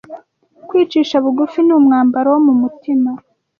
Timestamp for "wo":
2.33-2.39